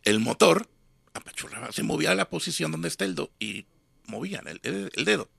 el 0.05 0.21
motor 0.21 0.67
apachurraba, 1.15 1.73
se 1.73 1.83
movía 1.83 2.11
a 2.11 2.15
la 2.15 2.29
posición 2.29 2.73
donde 2.73 2.89
está 2.89 3.05
el 3.05 3.15
do 3.15 3.31
y 3.39 3.65
movían 4.07 4.45
el, 4.47 5.05
dedo. 5.05 5.31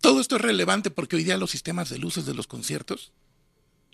Todo 0.00 0.20
esto 0.20 0.36
es 0.36 0.42
relevante 0.42 0.90
porque 0.90 1.16
hoy 1.16 1.24
día 1.24 1.38
los 1.38 1.50
sistemas 1.50 1.88
de 1.88 1.98
luces 1.98 2.26
de 2.26 2.34
los 2.34 2.46
conciertos 2.46 3.12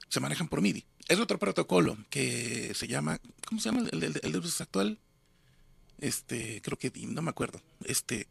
se 0.08 0.20
manejan 0.20 0.48
por 0.48 0.62
MIDI. 0.62 0.84
Es 1.06 1.20
otro 1.20 1.38
protocolo 1.38 1.98
que 2.10 2.72
se 2.74 2.88
llama, 2.88 3.20
¿cómo 3.46 3.60
se 3.60 3.70
llama 3.70 3.88
el, 3.92 4.00
de 4.12 4.28
luces 4.30 4.60
actual? 4.60 4.98
Este, 5.98 6.62
creo 6.62 6.78
que 6.78 6.90
no 7.06 7.22
me 7.22 7.30
acuerdo. 7.30 7.60
Este, 7.84 8.26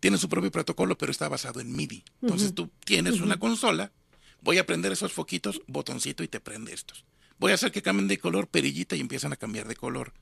tiene 0.00 0.18
su 0.18 0.28
propio 0.28 0.50
protocolo, 0.50 0.98
pero 0.98 1.12
está 1.12 1.28
basado 1.28 1.60
en 1.60 1.72
MIDI. 1.72 2.02
Entonces 2.22 2.54
tú 2.54 2.70
tienes 2.84 3.20
una 3.20 3.38
consola, 3.38 3.92
voy 4.40 4.58
a 4.58 4.66
prender 4.66 4.90
esos 4.90 5.12
foquitos, 5.12 5.62
botoncito 5.68 6.24
y 6.24 6.28
te 6.28 6.40
prende 6.40 6.74
estos. 6.74 7.04
Voy 7.38 7.52
a 7.52 7.54
hacer 7.54 7.70
que 7.70 7.82
cambien 7.82 8.08
de 8.08 8.18
color, 8.18 8.48
perillita 8.48 8.96
y 8.96 9.00
empiezan 9.00 9.32
a 9.32 9.36
cambiar 9.36 9.68
de 9.68 9.76
color. 9.76 10.12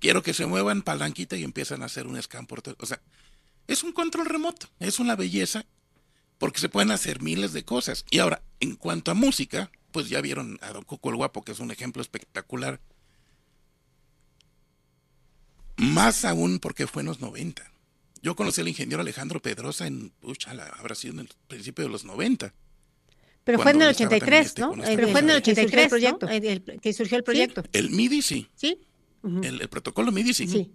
Quiero 0.00 0.22
que 0.22 0.32
se 0.32 0.46
muevan 0.46 0.82
palanquita 0.82 1.36
y 1.36 1.44
empiezan 1.44 1.82
a 1.82 1.86
hacer 1.86 2.06
un 2.06 2.20
scan 2.20 2.46
por 2.46 2.62
todo. 2.62 2.74
O 2.80 2.86
sea, 2.86 3.00
es 3.68 3.84
un 3.84 3.92
control 3.92 4.26
remoto, 4.26 4.66
es 4.80 4.98
una 4.98 5.14
belleza, 5.14 5.66
porque 6.38 6.58
se 6.58 6.70
pueden 6.70 6.90
hacer 6.90 7.20
miles 7.20 7.52
de 7.52 7.64
cosas. 7.64 8.06
Y 8.10 8.18
ahora, 8.18 8.42
en 8.60 8.76
cuanto 8.76 9.10
a 9.10 9.14
música, 9.14 9.70
pues 9.92 10.08
ya 10.08 10.22
vieron 10.22 10.58
a 10.62 10.72
Don 10.72 10.84
Coco 10.84 11.10
el 11.10 11.16
Guapo, 11.16 11.44
que 11.44 11.52
es 11.52 11.60
un 11.60 11.70
ejemplo 11.70 12.00
espectacular. 12.00 12.80
Más 15.76 16.24
aún 16.24 16.60
porque 16.60 16.86
fue 16.86 17.02
en 17.02 17.06
los 17.08 17.20
90. 17.20 17.70
Yo 18.22 18.34
conocí 18.36 18.62
al 18.62 18.68
ingeniero 18.68 19.02
Alejandro 19.02 19.40
Pedrosa 19.40 19.86
en, 19.86 20.10
pucha, 20.20 20.50
habrá 20.50 20.94
sido 20.94 21.14
en 21.14 21.20
el 21.20 21.28
principio 21.46 21.84
de 21.84 21.90
los 21.90 22.04
90. 22.04 22.54
Pero 23.44 23.58
fue 23.58 23.72
en 23.72 23.82
el 23.82 23.88
83, 23.88 24.46
este 24.46 24.60
¿no? 24.62 24.72
Pero 24.72 25.08
fue 25.08 25.20
en 25.20 25.30
el 25.30 25.36
83 25.36 25.84
el 25.84 25.88
proyecto, 25.90 26.26
que 26.80 26.92
surgió 26.94 27.18
el 27.18 27.24
proyecto. 27.24 27.64
el 27.72 27.90
MIDI 27.90 28.22
sí. 28.22 28.48
Sí 28.54 28.78
el, 29.22 29.68
protocolo 29.68 30.12
MIDI 30.12 30.34
sí. 30.34 30.72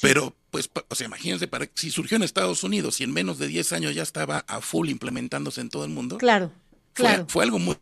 Pero, 0.00 0.34
pues, 0.50 0.70
o 0.88 0.94
sea, 0.94 1.06
imagínense, 1.06 1.46
para, 1.48 1.68
si 1.74 1.90
surgió 1.90 2.16
en 2.16 2.22
Estados 2.22 2.64
Unidos 2.64 3.00
y 3.00 3.04
en 3.04 3.12
menos 3.12 3.38
de 3.38 3.46
10 3.46 3.72
años 3.72 3.94
ya 3.94 4.02
estaba 4.02 4.38
a 4.48 4.60
full 4.60 4.88
implementándose 4.88 5.60
en 5.60 5.68
todo 5.68 5.84
el 5.84 5.90
mundo. 5.90 6.16
Claro, 6.18 6.50
claro. 6.94 7.26
Fue, 7.28 7.44
algo 7.44 7.58
muy... 7.58 7.76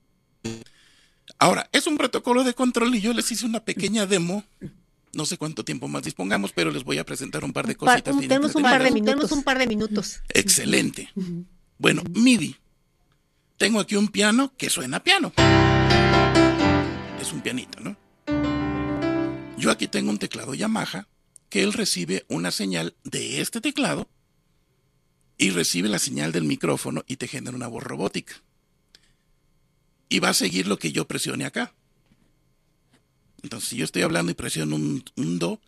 Ahora, 1.38 1.68
es 1.72 1.86
un 1.86 1.96
protocolo 1.96 2.42
de 2.42 2.54
control 2.54 2.94
y 2.94 3.00
yo 3.00 3.12
les 3.12 3.30
hice 3.30 3.46
una 3.46 3.60
pequeña 3.64 4.06
demo. 4.06 4.44
No 5.12 5.24
sé 5.24 5.38
cuánto 5.38 5.64
tiempo 5.64 5.88
más 5.88 6.02
dispongamos, 6.02 6.52
pero 6.52 6.70
les 6.70 6.84
voy 6.84 6.98
a 6.98 7.04
presentar 7.04 7.44
un 7.44 7.52
par 7.52 7.66
de 7.66 7.76
cositas. 7.76 8.16
tenemos, 8.18 8.54
un 8.54 8.62
par 8.62 8.82
de 8.82 8.90
minutos, 8.90 9.32
un 9.32 9.42
par 9.42 9.58
de 9.58 9.66
minutos. 9.66 10.20
Excelente. 10.28 11.10
Bueno, 11.78 12.02
MIDI. 12.12 12.56
Tengo 13.56 13.80
aquí 13.80 13.96
un 13.96 14.08
piano 14.08 14.52
que 14.56 14.70
suena 14.70 15.02
piano. 15.02 15.32
Es 17.20 17.32
un 17.32 17.40
pianito, 17.42 17.80
¿no? 17.80 17.96
Yo 19.60 19.70
aquí 19.70 19.88
tengo 19.88 20.10
un 20.10 20.18
teclado 20.18 20.54
Yamaha 20.54 21.06
que 21.50 21.62
él 21.62 21.74
recibe 21.74 22.24
una 22.28 22.50
señal 22.50 22.94
de 23.04 23.42
este 23.42 23.60
teclado 23.60 24.08
y 25.36 25.50
recibe 25.50 25.90
la 25.90 25.98
señal 25.98 26.32
del 26.32 26.44
micrófono 26.44 27.04
y 27.06 27.16
te 27.16 27.28
genera 27.28 27.54
una 27.54 27.68
voz 27.68 27.82
robótica. 27.82 28.42
Y 30.08 30.18
va 30.18 30.30
a 30.30 30.34
seguir 30.34 30.66
lo 30.66 30.78
que 30.78 30.92
yo 30.92 31.06
presione 31.06 31.44
acá. 31.44 31.74
Entonces, 33.42 33.68
si 33.68 33.76
yo 33.76 33.84
estoy 33.84 34.00
hablando 34.00 34.32
y 34.32 34.34
presiono 34.34 34.76
un, 34.76 35.38
do, 35.38 35.60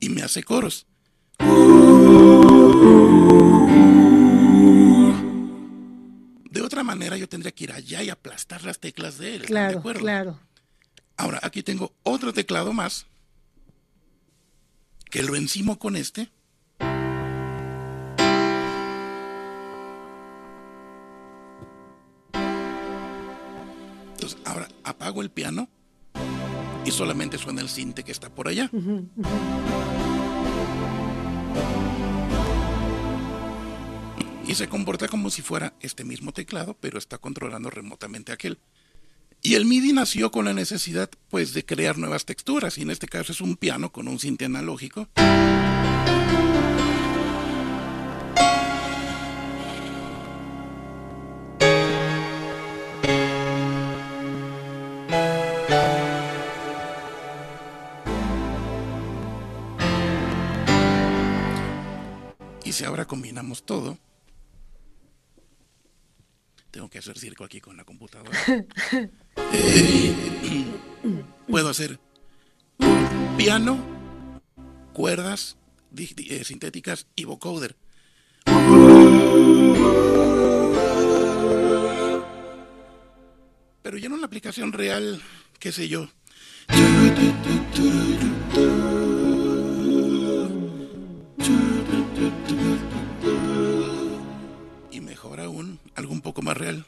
y 0.00 0.08
me 0.10 0.22
hace 0.22 0.42
coros. 0.42 0.86
Otra 6.72 6.84
manera, 6.84 7.18
yo 7.18 7.28
tendría 7.28 7.52
que 7.52 7.64
ir 7.64 7.72
allá 7.72 8.02
y 8.02 8.08
aplastar 8.08 8.64
las 8.64 8.78
teclas 8.78 9.18
de 9.18 9.36
él. 9.36 9.42
Claro, 9.42 9.82
claro. 9.82 10.40
Ahora, 11.18 11.38
aquí 11.42 11.62
tengo 11.62 11.92
otro 12.02 12.32
teclado 12.32 12.72
más 12.72 13.06
que 15.10 15.22
lo 15.22 15.36
encimo 15.36 15.78
con 15.78 15.96
este. 15.96 16.30
Entonces, 24.14 24.38
ahora 24.46 24.66
apago 24.82 25.20
el 25.20 25.30
piano 25.30 25.68
y 26.86 26.90
solamente 26.90 27.36
suena 27.36 27.60
el 27.60 27.68
cinte 27.68 28.02
que 28.02 28.12
está 28.12 28.30
por 28.30 28.48
allá 28.48 28.70
y 34.52 34.54
se 34.54 34.68
comporta 34.68 35.08
como 35.08 35.30
si 35.30 35.40
fuera 35.40 35.72
este 35.80 36.04
mismo 36.04 36.32
teclado, 36.32 36.76
pero 36.78 36.98
está 36.98 37.16
controlando 37.16 37.70
remotamente 37.70 38.32
aquel. 38.32 38.58
Y 39.40 39.54
el 39.54 39.64
MIDI 39.64 39.94
nació 39.94 40.30
con 40.30 40.44
la 40.44 40.52
necesidad, 40.52 41.08
pues, 41.30 41.54
de 41.54 41.64
crear 41.64 41.96
nuevas 41.96 42.26
texturas, 42.26 42.76
y 42.76 42.82
en 42.82 42.90
este 42.90 43.08
caso 43.08 43.32
es 43.32 43.40
un 43.40 43.56
piano 43.56 43.92
con 43.92 44.08
un 44.08 44.18
cinte 44.18 44.44
analógico. 44.44 45.08
Y 62.66 62.72
si 62.72 62.84
ahora 62.84 63.06
combinamos 63.06 63.64
todo, 63.64 63.96
hacer 67.02 67.18
circo 67.18 67.44
aquí 67.44 67.60
con 67.60 67.76
la 67.76 67.84
computadora. 67.84 68.38
Eh, 69.54 70.14
puedo 71.48 71.70
hacer 71.70 71.98
piano, 73.36 73.78
cuerdas 74.92 75.56
eh, 75.96 76.44
sintéticas 76.44 77.06
y 77.16 77.24
vocoder. 77.24 77.76
Pero 83.82 83.98
ya 83.98 84.06
en 84.06 84.12
una 84.12 84.26
aplicación 84.26 84.72
real, 84.72 85.22
qué 85.58 85.72
sé 85.72 85.88
yo. 85.88 86.08
Algo 95.40 96.12
un 96.12 96.20
poco 96.20 96.42
más 96.42 96.56
real. 96.56 96.84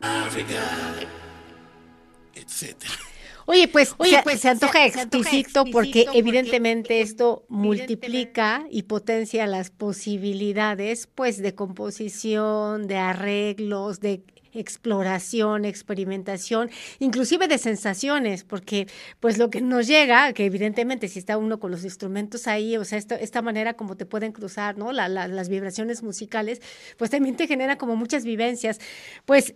África. 0.00 0.60
Etcétera. 2.34 3.03
Oye, 3.46 3.68
pues, 3.68 3.94
Oye, 3.98 4.16
se, 4.16 4.22
pues 4.22 4.40
se, 4.40 4.48
antoja 4.48 4.86
exquisito 4.86 5.64
porque, 5.70 6.06
evidentemente 6.14 7.00
esto 7.00 7.44
multiplica 7.48 8.66
y 8.70 8.84
potencia 8.84 9.46
las 9.46 9.70
posibilidades 9.70 11.08
pues 11.14 11.38
de 11.38 11.54
composición, 11.54 12.86
de 12.86 12.96
arreglos, 12.96 14.00
de 14.00 14.22
exploración, 14.54 15.64
experimentación, 15.64 16.70
inclusive 16.98 17.48
de 17.48 17.58
sensaciones, 17.58 18.44
porque 18.44 18.86
pues 19.20 19.38
lo 19.38 19.50
que 19.50 19.60
nos 19.60 19.86
llega, 19.86 20.32
que 20.32 20.46
evidentemente 20.46 21.08
si 21.08 21.18
está 21.18 21.36
uno 21.36 21.58
con 21.58 21.70
los 21.70 21.84
instrumentos 21.84 22.46
ahí, 22.46 22.76
o 22.76 22.84
sea, 22.84 22.98
esta, 22.98 23.16
esta 23.16 23.42
manera 23.42 23.74
como 23.74 23.96
te 23.96 24.06
pueden 24.06 24.32
cruzar, 24.32 24.78
¿no? 24.78 24.92
las 24.92 25.48
vibraciones 25.48 26.02
musicales, 26.02 26.60
pues 26.96 27.10
también 27.10 27.36
te 27.36 27.46
genera 27.46 27.76
como 27.76 27.96
muchas 27.96 28.24
vivencias. 28.24 28.78
Pues 29.24 29.54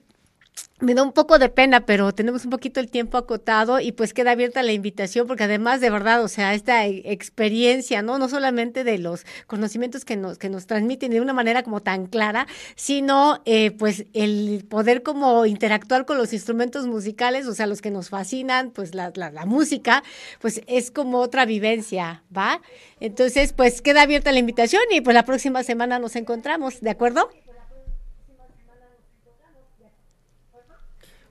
me 0.81 0.95
da 0.95 1.03
un 1.03 1.13
poco 1.13 1.39
de 1.39 1.49
pena, 1.49 1.87
pero 1.87 2.13
tenemos 2.13 2.45
un 2.45 2.51
poquito 2.51 2.79
el 2.79 2.89
tiempo 2.89 3.19
acotado 3.19 3.81
y 3.81 3.91
pues 3.93 4.15
queda 4.15 4.31
abierta 4.31 4.63
la 4.63 4.73
invitación 4.73 5.27
porque 5.27 5.45
además 5.45 5.81
de 5.81 5.91
verdad, 5.91 6.23
o 6.23 6.29
sea, 6.29 6.55
esta 6.55 6.87
e, 6.87 7.03
experiencia, 7.13 8.01
¿no? 8.03 8.19
No 8.19 8.29
solamente 8.29 8.85
de 8.85 8.99
los 8.99 9.27
conocimientos 9.49 10.05
que 10.05 10.17
nos, 10.17 10.39
que 10.39 10.49
nos 10.49 10.67
transmiten 10.67 11.11
de 11.11 11.21
una 11.21 11.33
manera 11.33 11.65
como 11.65 11.81
tan 11.81 12.07
clara, 12.07 12.47
sino 12.77 13.43
eh, 13.45 13.73
pues 13.73 14.05
el 14.13 14.65
poder 14.69 15.03
como 15.03 15.47
interactuar 15.47 16.07
con 16.07 16.17
los 16.17 16.33
instrumentos 16.33 16.87
musicales, 16.87 17.47
o 17.47 17.55
sea, 17.55 17.67
los 17.67 17.83
que 17.83 17.91
nos 17.91 18.09
fascinan, 18.09 18.71
pues 18.71 18.95
la, 18.95 19.11
la, 19.17 19.31
la 19.31 19.47
música, 19.47 20.05
pues 20.41 20.63
es 20.69 20.93
como 20.93 21.19
otra 21.19 21.45
vivencia, 21.45 22.23
¿va? 22.37 22.61
Entonces, 23.01 23.53
pues 23.53 23.83
queda 23.83 24.03
abierta 24.03 24.31
la 24.31 24.39
invitación 24.39 24.83
y 24.93 25.01
pues 25.01 25.15
la 25.15 25.25
próxima 25.25 25.65
semana 25.65 25.99
nos 25.99 26.15
encontramos, 26.15 26.81
¿de 26.81 26.91
acuerdo? 26.91 27.31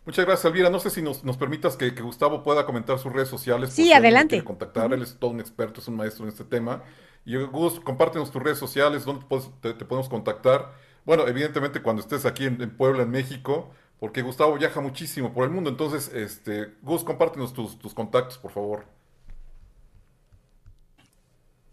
Muchas 0.07 0.25
gracias, 0.25 0.45
Elvira. 0.45 0.69
No 0.69 0.79
sé 0.79 0.89
si 0.89 1.01
nos, 1.01 1.25
nos 1.25 1.35
permitas 1.35 1.75
que, 1.75 1.93
que, 1.93 2.01
Gustavo 2.01 2.41
pueda 2.41 2.65
comentar 2.65 2.97
sus 2.97 3.11
redes 3.11 3.27
sociales. 3.27 3.73
Sí, 3.73 3.91
adelante. 3.91 4.41
contactar, 4.41 4.85
uh 4.85 4.89
-huh. 4.91 4.93
él 4.93 5.01
es 5.01 5.19
todo 5.19 5.31
un 5.31 5.41
experto, 5.41 5.81
es 5.81 5.87
un 5.89 5.97
maestro 5.97 6.23
en 6.23 6.29
este 6.29 6.45
tema. 6.45 6.81
Y 7.25 7.35
Gus, 7.35 7.81
compártenos 7.81 8.31
tus 8.31 8.41
redes 8.41 8.57
sociales, 8.57 9.03
dónde 9.03 9.25
te, 9.59 9.73
te, 9.73 9.83
podemos 9.83 10.07
contactar. 10.07 10.73
Bueno, 11.05 11.27
evidentemente 11.27 11.81
cuando 11.81 12.01
estés 12.01 12.25
aquí 12.25 12.45
en, 12.45 12.61
en, 12.61 12.69
Puebla, 12.69 13.03
en 13.03 13.09
México, 13.09 13.69
porque 13.99 14.21
Gustavo 14.21 14.57
viaja 14.57 14.79
muchísimo 14.79 15.33
por 15.33 15.43
el 15.43 15.49
mundo. 15.49 15.69
Entonces, 15.69 16.09
este, 16.13 16.73
Gus, 16.83 17.03
compártenos 17.03 17.53
tus, 17.53 17.77
tus 17.77 17.93
contactos, 17.93 18.37
por 18.37 18.51
favor. 18.51 18.85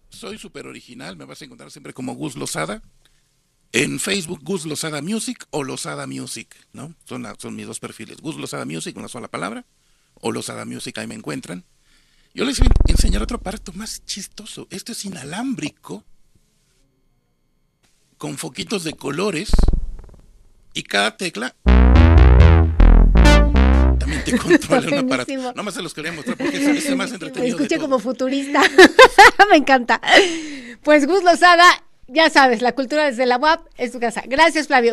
Soy 0.09 0.39
súper 0.39 0.67
original, 0.67 1.17
me 1.17 1.25
vas 1.25 1.41
a 1.41 1.45
encontrar 1.45 1.71
siempre 1.71 1.93
como 1.93 2.17
Gus 2.17 2.37
Lozada. 2.37 2.83
En 3.77 3.99
Facebook, 3.99 4.39
Gus 4.45 4.67
Lozada 4.67 5.03
Music 5.03 5.49
o 5.51 5.65
Lozada 5.65 6.07
Music, 6.07 6.55
¿no? 6.73 6.95
Son, 7.07 7.27
son 7.39 7.57
mis 7.57 7.67
dos 7.67 7.81
perfiles. 7.81 8.19
Gus 8.19 8.37
Lozada 8.37 8.65
Music, 8.65 8.97
una 8.97 9.09
sola 9.09 9.27
palabra, 9.27 9.67
o 10.21 10.31
Lozada 10.31 10.65
Music, 10.65 10.97
ahí 10.99 11.09
me 11.09 11.17
encuentran. 11.17 11.65
Yo 12.35 12.45
les 12.45 12.61
voy 12.61 12.69
a 12.69 12.93
enseñar 12.93 13.21
otro 13.21 13.39
aparato 13.39 13.73
más 13.73 14.05
chistoso. 14.07 14.69
Esto 14.71 14.93
es 14.93 15.05
inalámbrico, 15.05 16.05
con 18.17 18.39
foquitos 18.39 18.85
de 18.85 18.93
colores, 18.93 19.51
y 20.73 20.85
cada 20.85 21.17
tecla 21.17 21.57
también 23.99 24.23
te 24.25 24.39
controla 24.39 24.87
un 24.87 25.07
aparato. 25.07 25.53
No 25.57 25.65
más 25.65 25.75
se 25.75 25.83
los 25.83 25.93
quería 25.95 26.13
mostrar 26.13 26.37
porque 26.37 26.59
es, 26.59 26.85
es 26.85 26.97
más 26.97 27.11
entretenido. 27.13 27.59
Me 27.59 27.65
escuché 27.65 27.81
como 27.81 27.99
futurista. 27.99 28.63
me 29.51 29.57
encanta. 29.57 30.01
Pues 30.85 31.09
Gus 31.09 31.25
Lozada 31.25 31.84
ya 32.09 32.31
sabes, 32.31 32.63
la 32.63 32.73
cultura 32.73 33.05
desde 33.07 33.27
la 33.27 33.39
UAP 33.39 33.67
es 33.79 33.93
tu 33.93 34.01
casa. 34.01 34.23
Gracias, 34.27 34.67
Flavio. 34.67 34.93